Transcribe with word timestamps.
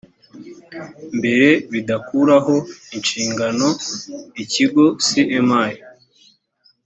mbere 1.17 1.49
bidakuraho 1.71 2.55
inshingano 2.95 3.67
ikigo 4.43 4.83
cma 5.05 5.63